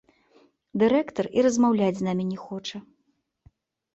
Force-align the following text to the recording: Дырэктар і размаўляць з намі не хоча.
Дырэктар 0.83 1.25
і 1.39 1.43
размаўляць 1.47 1.91
з 1.99 2.03
намі 2.07 2.25
не 2.31 2.37
хоча. 2.45 2.77